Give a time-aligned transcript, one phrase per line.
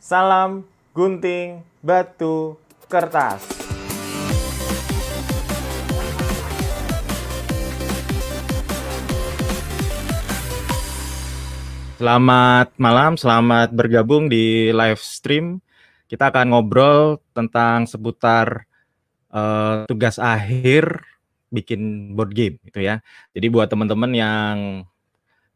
[0.00, 0.64] Salam
[0.96, 2.56] gunting batu
[2.88, 3.44] kertas.
[12.00, 15.60] Selamat malam, selamat bergabung di live stream.
[16.08, 18.64] Kita akan ngobrol tentang seputar
[19.28, 21.04] uh, tugas akhir
[21.52, 23.04] bikin board game gitu ya.
[23.36, 24.56] Jadi buat teman-teman yang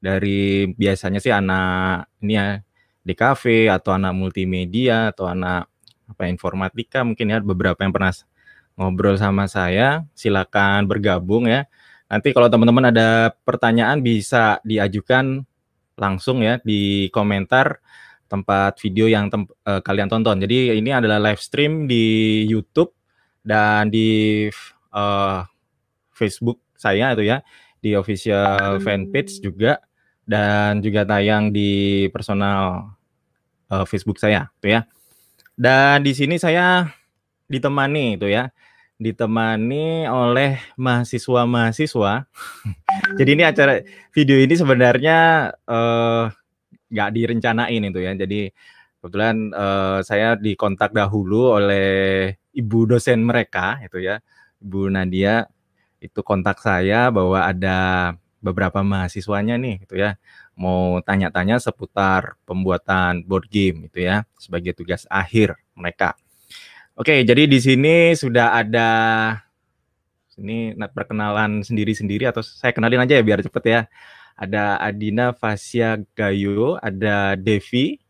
[0.05, 2.61] dari biasanya sih anak ini ya
[3.05, 5.69] di kafe atau anak multimedia atau anak
[6.09, 8.13] apa informatika mungkin ya beberapa yang pernah
[8.75, 11.69] ngobrol sama saya silakan bergabung ya.
[12.09, 15.45] Nanti kalau teman-teman ada pertanyaan bisa diajukan
[15.95, 17.79] langsung ya di komentar
[18.27, 20.41] tempat video yang tem uh, kalian tonton.
[20.43, 22.91] Jadi ini adalah live stream di YouTube
[23.45, 24.49] dan di
[24.97, 25.45] uh,
[26.11, 27.41] Facebook saya itu ya
[27.79, 29.77] di official fanpage juga
[30.25, 32.94] dan juga tayang di personal
[33.75, 34.87] uh, Facebook saya, tuh ya.
[35.59, 36.87] Dan di sini saya
[37.51, 38.55] ditemani itu ya,
[38.99, 42.13] ditemani oleh mahasiswa-mahasiswa.
[43.19, 43.83] Jadi ini acara
[44.15, 46.31] video ini sebenarnya uh,
[46.91, 48.15] nggak direncanain itu ya.
[48.15, 48.55] Jadi
[49.03, 54.23] kebetulan uh, saya dikontak dahulu oleh ibu dosen mereka itu ya,
[54.63, 55.45] Ibu Nadia
[56.01, 58.13] itu kontak saya bahwa ada
[58.45, 60.21] beberapa mahasiswanya nih gitu ya
[60.55, 66.15] mau tanya-tanya seputar pembuatan board game gitu ya sebagai tugas akhir mereka.
[66.95, 68.91] Oke, jadi di sini sudah ada
[70.39, 73.81] ini perkenalan sendiri-sendiri atau saya kenalin aja ya biar cepet ya.
[74.35, 78.03] Ada Adina Fasya Gayo, ada Devi,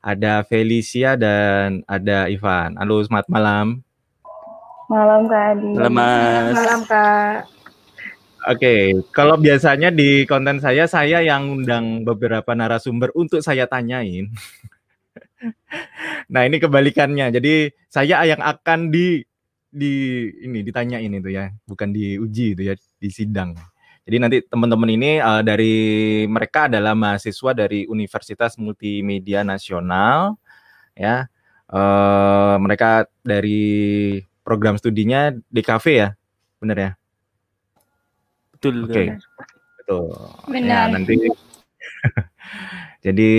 [0.00, 2.80] ada Felicia dan ada Ivan.
[2.80, 3.66] Halo, selamat malam.
[4.88, 5.70] Malam Kak Adi.
[5.76, 6.54] Malam Mas.
[6.56, 7.59] Malam Kak.
[8.48, 8.82] Oke, okay.
[9.12, 14.32] kalau biasanya di konten saya, saya yang undang beberapa narasumber untuk saya tanyain.
[16.32, 17.36] nah ini kebalikannya.
[17.36, 19.20] Jadi saya yang akan di
[19.68, 23.52] di ini ditanyain itu ya, bukan diuji itu ya, di sidang.
[24.08, 25.76] Jadi nanti teman-teman ini uh, dari
[26.24, 30.40] mereka adalah mahasiswa dari Universitas Multimedia Nasional,
[30.96, 31.28] ya.
[31.68, 36.08] Uh, mereka dari program studinya DKV ya,
[36.56, 36.99] benar ya?
[38.60, 38.84] Betul.
[38.84, 38.92] Oke.
[38.92, 39.08] Okay.
[39.80, 40.12] Betul.
[40.12, 40.68] Ya, Benar.
[40.68, 41.14] Ya, nanti
[43.08, 43.30] Jadi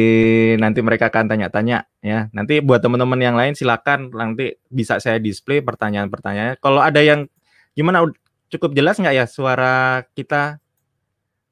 [0.57, 2.33] nanti mereka akan tanya-tanya ya.
[2.33, 6.57] Nanti buat teman-teman yang lain silakan nanti bisa saya display pertanyaan-pertanyaan.
[6.57, 7.29] Kalau ada yang
[7.77, 8.01] gimana
[8.49, 10.57] cukup jelas nggak ya suara kita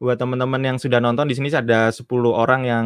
[0.02, 2.86] buat teman-teman yang sudah nonton di sini ada 10 orang yang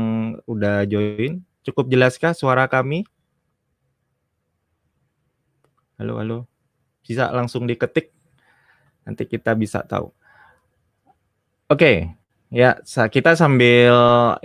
[0.52, 1.40] udah join.
[1.64, 3.08] Cukup jelaskah suara kami?
[5.96, 6.38] Halo, halo.
[7.08, 8.12] Bisa langsung diketik.
[9.08, 10.12] Nanti kita bisa tahu.
[11.74, 12.06] Oke,
[12.54, 12.78] ya
[13.10, 13.90] kita sambil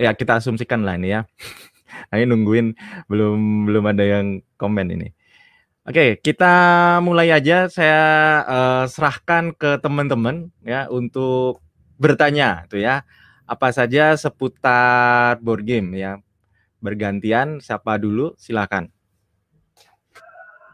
[0.01, 1.29] ya kita asumsikan lah ini ya.
[2.09, 2.73] Ini nungguin
[3.05, 5.13] belum belum ada yang komen ini.
[5.85, 7.69] Oke, kita mulai aja.
[7.69, 8.01] Saya
[8.49, 11.61] uh, serahkan ke teman-teman ya untuk
[12.01, 13.05] bertanya tuh ya.
[13.45, 16.17] Apa saja seputar board game ya.
[16.81, 18.89] Bergantian siapa dulu silakan.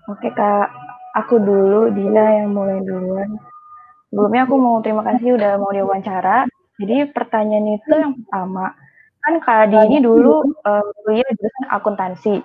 [0.07, 0.71] Oke Kak,
[1.19, 3.54] aku dulu Dina yang mulai duluan.
[4.15, 6.47] Sebelumnya aku mau terima kasih udah mau diwawancara.
[6.79, 8.71] Jadi pertanyaan itu yang pertama,
[9.19, 12.35] kan Kak Adi ini dulu uh, kuliah jurusan akuntansi,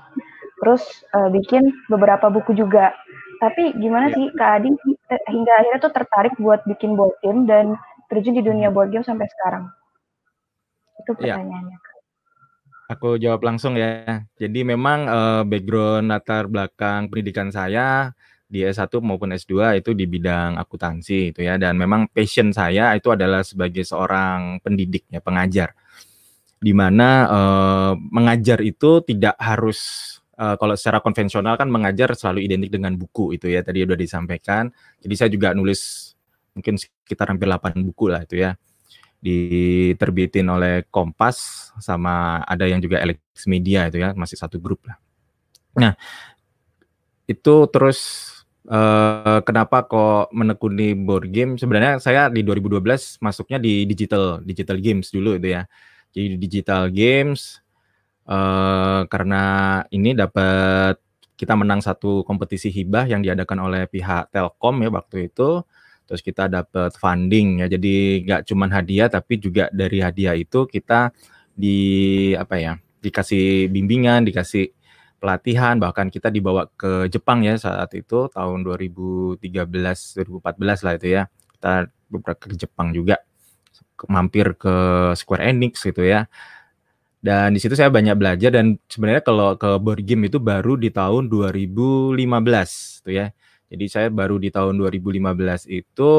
[0.58, 0.82] terus
[1.14, 2.90] uh, bikin beberapa buku juga.
[3.38, 4.74] Tapi gimana sih Kak Adi
[5.14, 7.78] eh, hingga akhirnya tuh tertarik buat bikin board game dan
[8.10, 9.70] terjun di dunia board game sampai sekarang?
[11.06, 11.38] Itu iya.
[11.38, 11.78] pertanyaannya.
[11.78, 11.88] Ya.
[12.98, 14.26] Aku jawab langsung ya.
[14.42, 18.10] Jadi memang uh, background latar belakang pendidikan saya
[18.50, 21.54] di S1 maupun S2 itu di bidang akuntansi itu ya.
[21.54, 25.78] Dan memang passion saya itu adalah sebagai seorang pendidik ya pengajar.
[26.58, 29.78] Di mana eh, mengajar itu tidak harus
[30.34, 34.66] eh, kalau secara konvensional kan mengajar selalu identik dengan buku itu ya tadi sudah disampaikan.
[34.98, 36.12] Jadi saya juga nulis
[36.58, 38.58] mungkin sekitar hampir 8 buku lah itu ya.
[39.22, 44.98] Diterbitin oleh Kompas sama ada yang juga Alex Media itu ya masih satu grup lah.
[45.78, 45.94] Nah
[47.30, 48.00] itu terus
[48.70, 51.58] Uh, kenapa kok menekuni board game?
[51.58, 55.66] Sebenarnya saya di 2012 masuknya di digital digital games dulu itu ya.
[56.14, 57.58] Jadi di digital games
[58.30, 59.42] uh, karena
[59.90, 61.02] ini dapat
[61.34, 65.66] kita menang satu kompetisi hibah yang diadakan oleh pihak Telkom ya waktu itu.
[66.06, 67.66] Terus kita dapat funding ya.
[67.66, 71.10] Jadi nggak cuma hadiah tapi juga dari hadiah itu kita
[71.58, 71.78] di
[72.38, 72.74] apa ya?
[73.00, 74.76] dikasih bimbingan, dikasih
[75.20, 81.22] pelatihan bahkan kita dibawa ke Jepang ya saat itu tahun 2013 2014 lah itu ya
[81.60, 81.72] kita
[82.08, 83.20] beberapa ke Jepang juga
[84.08, 84.74] mampir ke
[85.12, 86.24] Square Enix gitu ya
[87.20, 90.88] Dan di situ saya banyak belajar dan sebenarnya kalau ke board game itu baru di
[90.88, 92.16] tahun 2015
[93.04, 93.26] tuh ya.
[93.68, 96.12] Jadi saya baru di tahun 2015 itu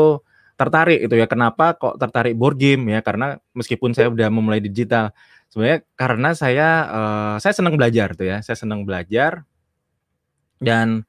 [0.54, 1.26] tertarik itu ya.
[1.26, 3.02] Kenapa kok tertarik board game ya?
[3.02, 5.10] Karena meskipun saya udah memulai digital,
[5.52, 8.40] sebenarnya karena saya uh, saya senang belajar tuh ya.
[8.40, 9.44] Saya senang belajar
[10.64, 11.04] dan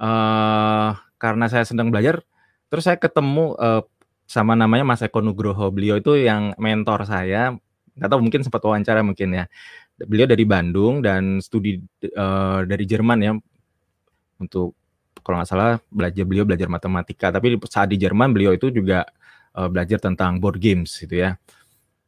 [0.00, 2.24] uh, karena saya senang belajar,
[2.72, 3.84] terus saya ketemu uh,
[4.24, 5.68] sama namanya Mas Eko Nugroho.
[5.68, 7.52] Beliau itu yang mentor saya
[7.92, 9.44] nggak tahu mungkin sempat wawancara mungkin ya.
[10.00, 11.76] Beliau dari Bandung dan studi
[12.16, 13.32] uh, dari Jerman ya
[14.40, 14.72] untuk
[15.22, 19.06] kalau nggak salah belajar beliau belajar matematika tapi saat di Jerman beliau itu juga
[19.54, 21.36] uh, belajar tentang board games gitu ya.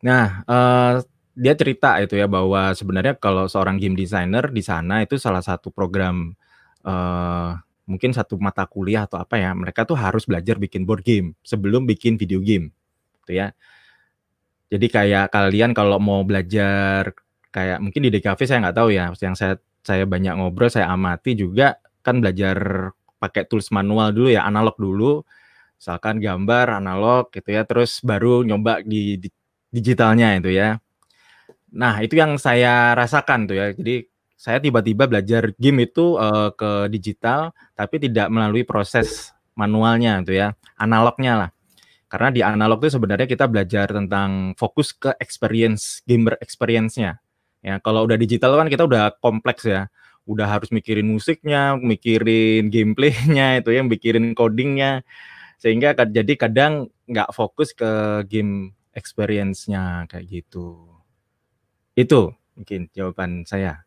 [0.03, 1.05] Nah uh,
[1.35, 5.75] dia cerita itu ya bahwa sebenarnya kalau seorang game designer di sana itu salah satu
[5.75, 6.33] program
[6.87, 11.35] uh, mungkin satu mata kuliah atau apa ya mereka tuh harus belajar bikin board game
[11.45, 12.71] sebelum bikin video game
[13.21, 13.53] gitu ya
[14.75, 17.13] jadi kayak kalian kalau mau belajar
[17.55, 19.55] kayak mungkin di DKV saya nggak tahu ya, yang saya
[19.87, 22.91] saya banyak ngobrol, saya amati juga kan belajar
[23.23, 25.23] pakai tools manual dulu ya, analog dulu.
[25.79, 29.29] Misalkan gambar analog gitu ya, terus baru nyoba di, di
[29.71, 30.83] digitalnya itu ya.
[31.75, 33.67] Nah, itu yang saya rasakan tuh ya.
[33.75, 34.07] Jadi
[34.39, 40.49] saya tiba-tiba belajar game itu uh, ke digital tapi tidak melalui proses manualnya tuh ya,
[40.79, 41.51] analognya lah.
[42.07, 47.19] Karena di analog itu sebenarnya kita belajar tentang fokus ke experience, gamer experience-nya.
[47.59, 49.91] Ya, kalau udah digital kan kita udah kompleks ya.
[50.25, 55.03] Udah harus mikirin musiknya, mikirin gameplaynya itu yang mikirin codingnya.
[55.59, 60.94] Sehingga jadi kadang nggak fokus ke game experience-nya kayak gitu.
[61.95, 63.87] Itu mungkin jawaban saya.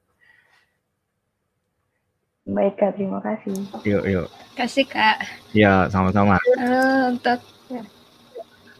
[2.47, 3.59] Baik Kak, terima kasih.
[3.83, 4.27] Yuk, yuk.
[4.55, 5.19] Kasih Kak.
[5.51, 6.39] Ya, sama-sama.
[6.55, 7.43] Halo, untuk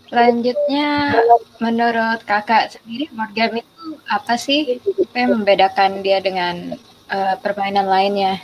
[0.08, 1.20] Selanjutnya,
[1.60, 4.80] menurut kakak sendiri, board game itu apa sih?
[4.80, 6.80] Apa yang membedakan dia dengan
[7.12, 8.40] uh, permainan lainnya?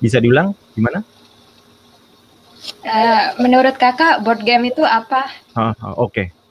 [0.00, 0.56] Bisa diulang?
[0.72, 1.04] Gimana?
[2.80, 5.28] Uh, menurut kakak, board game itu apa?
[5.52, 6.32] Oh, oh, Oke.
[6.32, 6.41] Okay.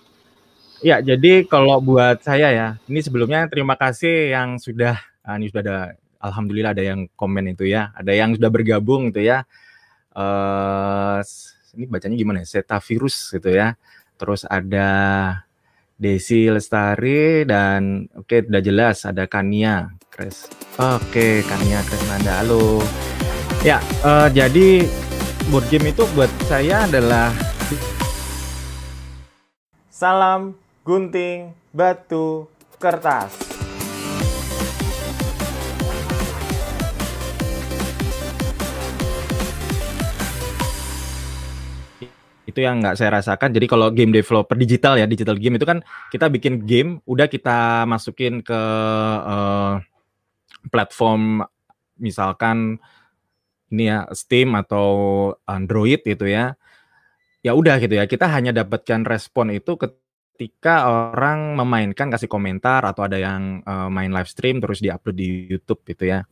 [0.82, 5.62] Ya, jadi kalau buat saya ya, ini sebelumnya terima kasih yang sudah, uh, ini sudah
[5.62, 5.78] ada,
[6.18, 9.46] alhamdulillah ada yang komen itu ya, ada yang sudah bergabung itu ya.
[10.12, 11.22] Uh,
[11.78, 12.82] ini bacanya gimana ya?
[12.82, 13.78] Virus gitu ya
[14.22, 14.90] terus ada
[15.98, 20.46] Desi Lestari dan oke okay, udah jelas ada Kania Kres.
[20.78, 22.46] Oke, okay, Kania Kresnanda.
[22.46, 22.86] Halo.
[23.66, 24.86] Ya, uh, jadi
[25.50, 27.34] board game itu buat saya adalah
[29.90, 30.61] salam
[30.92, 33.32] gunting batu kertas.
[42.44, 43.56] itu yang nggak saya rasakan.
[43.56, 45.80] Jadi kalau game developer digital ya, digital game itu kan
[46.12, 48.62] kita bikin game, udah kita masukin ke
[49.24, 49.80] uh,
[50.68, 51.48] platform
[51.96, 52.76] misalkan
[53.72, 56.60] ini ya Steam atau Android itu ya.
[57.40, 58.04] Ya udah gitu ya.
[58.04, 60.11] Kita hanya dapatkan respon itu ketika
[60.88, 65.86] orang memainkan kasih komentar atau ada yang uh, main live stream terus diupload di YouTube
[65.86, 66.26] gitu ya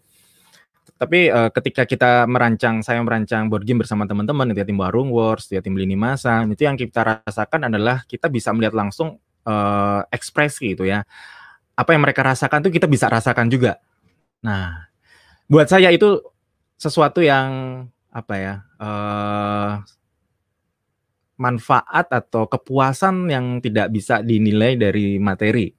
[1.00, 5.16] tapi uh, ketika kita merancang, saya merancang board game bersama teman-teman, itu ya tim Warung
[5.16, 9.16] Wars, ya tim Lini Masa, itu yang kita rasakan adalah kita bisa melihat langsung
[9.48, 11.08] uh, ekspresi itu ya.
[11.80, 13.80] Apa yang mereka rasakan tuh kita bisa rasakan juga.
[14.44, 14.92] Nah,
[15.48, 16.20] buat saya itu
[16.76, 19.80] sesuatu yang apa ya uh,
[21.40, 25.72] manfaat atau kepuasan yang tidak bisa dinilai dari materi.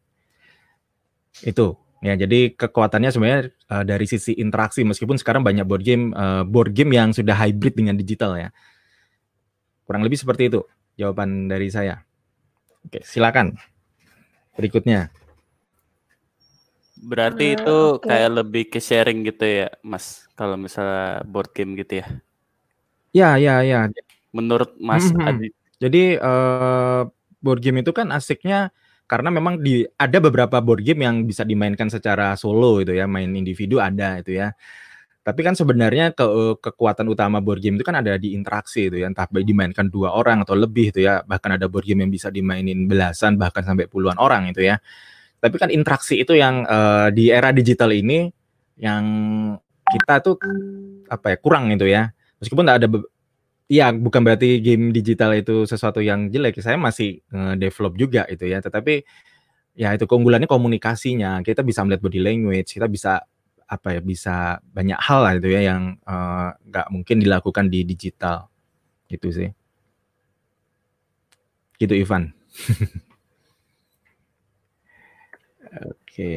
[1.44, 6.48] Itu Ya, jadi kekuatannya sebenarnya uh, dari sisi interaksi meskipun sekarang banyak board game uh,
[6.48, 8.48] board game yang sudah hybrid dengan digital ya.
[9.84, 10.64] Kurang lebih seperti itu
[10.96, 12.00] jawaban dari saya.
[12.88, 13.52] Oke, silakan.
[14.56, 15.12] Berikutnya.
[17.04, 18.08] Berarti hmm, itu okay.
[18.08, 22.06] kayak lebih ke sharing gitu ya, Mas, kalau misalnya board game gitu ya.
[23.12, 23.92] Ya, ya, ya.
[24.30, 25.28] Menurut Mas mm -hmm.
[25.28, 25.48] Adi.
[25.80, 27.08] Jadi uh,
[27.40, 28.68] board game itu kan asiknya
[29.10, 33.32] karena memang di ada beberapa board game yang bisa dimainkan secara solo itu ya, main
[33.34, 34.54] individu ada itu ya.
[35.20, 36.24] Tapi kan sebenarnya ke,
[36.62, 40.46] kekuatan utama board game itu kan ada di interaksi itu ya, entah dimainkan dua orang
[40.46, 44.14] atau lebih itu ya, bahkan ada board game yang bisa dimainin belasan bahkan sampai puluhan
[44.22, 44.78] orang itu ya.
[45.42, 48.30] Tapi kan interaksi itu yang uh, di era digital ini
[48.78, 49.04] yang
[49.90, 50.38] kita tuh
[51.10, 52.14] apa ya kurang itu ya.
[52.38, 52.86] Meskipun ada
[53.70, 56.58] Iya, bukan berarti game digital itu sesuatu yang jelek.
[56.58, 57.22] Saya masih
[57.54, 58.58] develop juga itu ya.
[58.58, 59.06] Tetapi
[59.78, 61.38] ya itu keunggulannya komunikasinya.
[61.46, 63.22] Kita bisa melihat body language, kita bisa
[63.70, 65.94] apa ya, bisa banyak hal lah itu ya yang
[66.66, 68.50] nggak uh, mungkin dilakukan di digital.
[69.06, 69.48] Gitu sih.
[71.78, 72.34] Gitu Ivan.
[75.94, 76.34] Oke.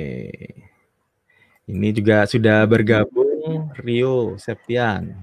[1.66, 5.18] Ini juga sudah bergabung Rio Septian.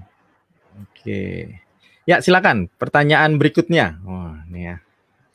[0.75, 1.70] Oke.
[2.09, 4.01] Ya, silakan pertanyaan berikutnya.
[4.01, 4.75] Wah, ini ya.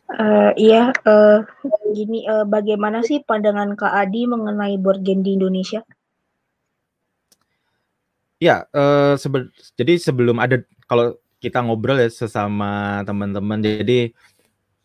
[0.07, 1.43] Uh, iya, uh,
[1.91, 5.83] gini, uh, bagaimana sih pandangan Kak Adi mengenai board game di Indonesia?
[8.39, 14.15] Ya, uh, sebe jadi sebelum ada kalau kita ngobrol ya sesama teman-teman, jadi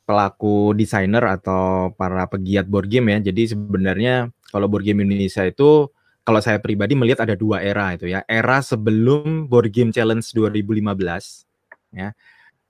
[0.05, 3.31] pelaku desainer atau para pegiat board game ya.
[3.31, 5.89] Jadi sebenarnya kalau board game Indonesia itu
[6.21, 8.21] kalau saya pribadi melihat ada dua era itu ya.
[8.29, 11.50] Era sebelum Board Game Challenge 2015
[11.91, 12.15] ya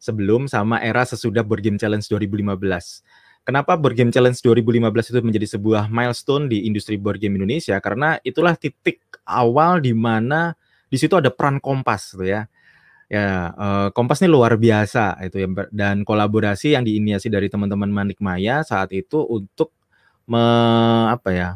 [0.02, 2.58] sebelum sama era sesudah Board Game Challenge 2015.
[3.42, 7.78] Kenapa Board Game Challenge 2015 itu menjadi sebuah milestone di industri board game Indonesia?
[7.82, 10.54] Karena itulah titik awal di mana
[10.90, 12.46] di situ ada peran Kompas gitu ya.
[13.10, 18.22] Ya, uh, Kompas ini luar biasa itu ya dan kolaborasi yang diinisiasi dari teman-teman Manik
[18.22, 19.74] Maya saat itu untuk
[20.30, 20.42] me,
[21.10, 21.50] apa ya?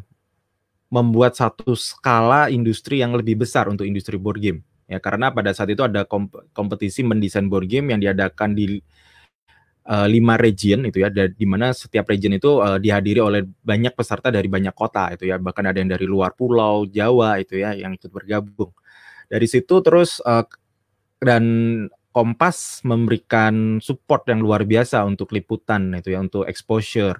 [0.85, 5.73] membuat satu skala industri yang lebih besar untuk industri board game ya karena pada saat
[5.73, 6.05] itu ada
[6.53, 8.77] kompetisi mendesain board game yang diadakan di
[9.89, 14.33] uh, lima region itu ya di mana setiap region itu uh, dihadiri oleh banyak peserta
[14.33, 17.93] dari banyak kota itu ya bahkan ada yang dari luar pulau Jawa itu ya yang
[17.93, 18.73] ikut bergabung.
[19.25, 20.45] Dari situ terus uh,
[21.21, 21.45] dan
[22.15, 27.19] Kompas memberikan support yang luar biasa untuk liputan itu ya untuk exposure.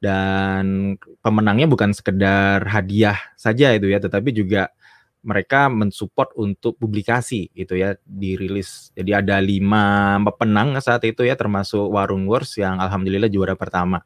[0.00, 4.72] Dan pemenangnya bukan sekedar hadiah saja itu ya tetapi juga
[5.20, 8.88] mereka mensupport untuk publikasi itu ya dirilis.
[8.96, 14.00] Jadi ada lima pemenang saat itu ya termasuk Warung Wars yang alhamdulillah juara pertama.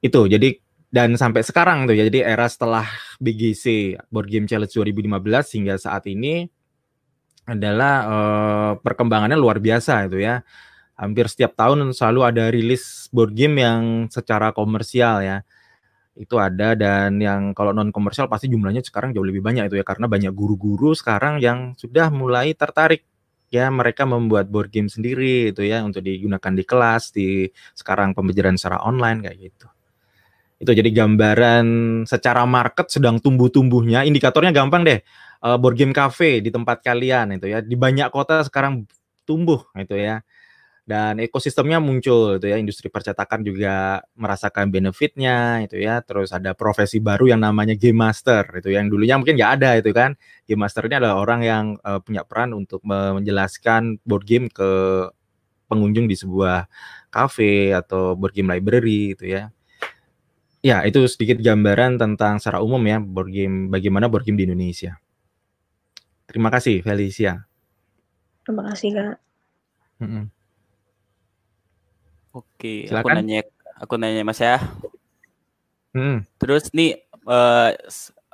[0.00, 0.56] Itu jadi
[0.88, 2.88] dan sampai sekarang tuh ya jadi era setelah
[3.20, 6.48] BGC Board Game Challenge 2015 hingga saat ini
[7.46, 10.40] adalah uh, perkembangannya luar biasa itu ya.
[10.96, 15.44] Hampir setiap tahun selalu ada rilis board game yang secara komersial ya
[16.16, 19.84] itu ada dan yang kalau non komersial pasti jumlahnya sekarang jauh lebih banyak itu ya
[19.84, 23.04] karena banyak guru-guru sekarang yang sudah mulai tertarik.
[23.46, 27.46] Ya mereka membuat board game sendiri itu ya untuk digunakan di kelas di
[27.78, 29.66] sekarang pembelajaran secara online kayak gitu.
[30.56, 31.66] Itu jadi gambaran
[32.10, 34.02] secara market sedang tumbuh-tumbuhnya.
[34.02, 34.98] Indikatornya gampang deh
[35.46, 38.82] uh, board game cafe di tempat kalian itu ya di banyak kota sekarang
[39.26, 40.22] tumbuh itu ya
[40.86, 45.98] dan ekosistemnya muncul itu ya industri percetakan juga merasakan benefitnya itu ya.
[45.98, 49.90] Terus ada profesi baru yang namanya game master itu yang dulunya mungkin nggak ada itu
[49.90, 50.14] kan.
[50.46, 54.70] Game master ini adalah orang yang uh, punya peran untuk menjelaskan board game ke
[55.66, 56.70] pengunjung di sebuah
[57.10, 59.50] cafe atau board game library itu ya.
[60.62, 65.02] Ya itu sedikit gambaran tentang secara umum ya board game bagaimana board game di Indonesia.
[66.30, 67.42] Terima kasih Felicia.
[68.46, 69.18] Terima kasih kak.
[69.98, 70.35] Mm -mm.
[72.36, 73.00] Oke, Silakan.
[73.00, 73.40] aku nanya
[73.80, 74.60] aku nanya Mas ya.
[75.96, 76.20] Hmm.
[76.36, 77.72] Terus nih uh,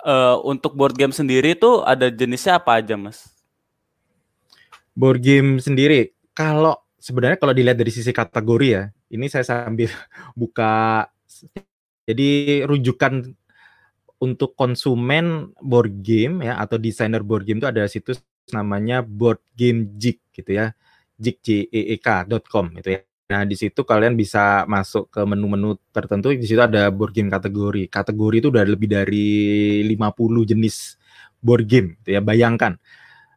[0.03, 3.31] uh, untuk board game sendiri tuh ada jenisnya apa aja, Mas?
[4.99, 9.87] Board game sendiri kalau sebenarnya kalau dilihat dari sisi kategori ya, ini saya sambil
[10.41, 11.07] buka
[12.03, 13.31] jadi rujukan
[14.23, 18.23] untuk konsumen board game ya atau desainer board game itu ada situs
[18.55, 20.75] namanya board game jig gitu ya
[21.19, 23.01] jig.com itu ya
[23.33, 26.37] Nah, di situ kalian bisa masuk ke menu-menu tertentu.
[26.37, 27.89] Di situ ada board game kategori.
[27.89, 29.29] Kategori itu udah lebih dari
[29.89, 31.01] 50 jenis
[31.41, 32.21] board game, gitu ya.
[32.21, 32.77] Bayangkan.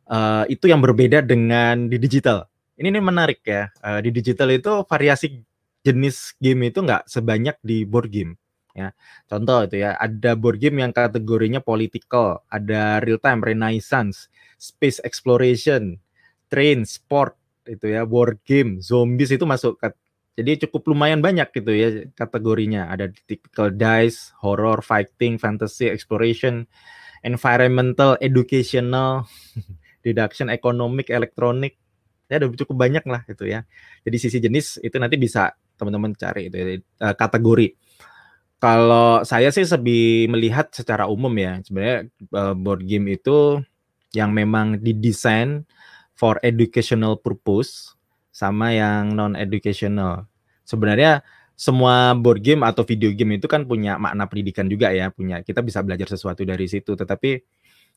[0.06, 2.52] Uh, itu yang berbeda dengan di digital.
[2.76, 3.72] Ini nih menarik ya.
[3.80, 5.40] Uh, di digital itu variasi
[5.88, 8.36] jenis game itu nggak sebanyak di board game.
[8.76, 8.92] Ya,
[9.32, 14.28] contoh itu ya, ada board game yang kategorinya political, ada real time, renaissance,
[14.60, 15.96] space exploration,
[16.52, 19.94] train, sport, itu ya board game zombies itu masuk ke
[20.36, 22.92] jadi cukup lumayan banyak gitu ya kategorinya.
[22.92, 26.68] Ada typical dice horror fighting fantasy exploration
[27.24, 29.24] environmental educational
[30.06, 31.80] deduction economic elektronik
[32.28, 33.64] ya ada cukup banyak lah gitu ya.
[34.04, 37.72] Jadi sisi jenis itu nanti bisa teman-teman cari itu ya, eh, kategori.
[38.60, 43.64] Kalau saya sih lebih melihat secara umum ya sebenarnya eh, board game itu
[44.12, 45.64] yang memang didesain
[46.16, 47.94] for educational purpose
[48.32, 50.26] sama yang non educational.
[50.64, 51.22] Sebenarnya
[51.56, 55.64] semua board game atau video game itu kan punya makna pendidikan juga ya, punya kita
[55.64, 56.96] bisa belajar sesuatu dari situ.
[56.96, 57.32] Tetapi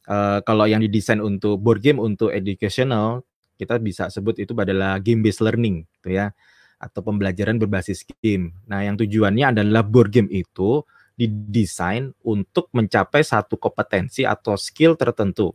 [0.07, 3.27] uh, kalau yang didesain untuk board game untuk educational,
[3.59, 6.31] kita bisa sebut itu adalah game based learning, gitu ya,
[6.79, 8.55] atau pembelajaran berbasis game.
[8.71, 10.87] Nah, yang tujuannya adalah board game itu
[11.19, 15.51] didesain untuk mencapai satu kompetensi atau skill tertentu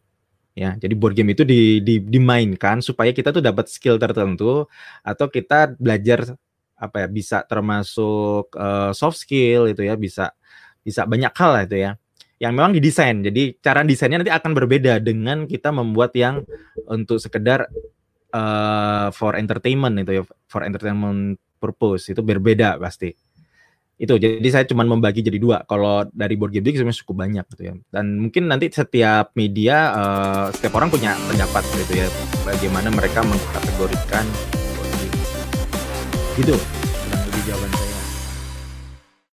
[0.53, 4.69] ya jadi board game itu di, di, dimainkan supaya kita tuh dapat skill tertentu
[5.01, 6.37] atau kita belajar
[6.77, 10.29] apa ya bisa termasuk uh, soft skill itu ya bisa
[10.85, 11.91] bisa banyak hal lah itu ya
[12.43, 13.23] yang memang didesain.
[13.23, 16.43] Jadi cara desainnya nanti akan berbeda dengan kita membuat yang
[16.91, 17.71] untuk sekedar
[18.35, 23.15] uh, for entertainment itu ya, for entertainment purpose itu berbeda pasti.
[23.97, 25.61] Itu jadi saya cuma membagi jadi dua.
[25.69, 27.73] Kalau dari board game sebenarnya cukup banyak gitu ya.
[27.93, 32.07] Dan mungkin nanti setiap media uh, setiap orang punya pendapat gitu ya
[32.43, 34.25] bagaimana mereka mengkategorikan
[34.77, 35.17] board game.
[36.39, 36.55] Gitu.
[37.13, 37.82] Lebih jawaban.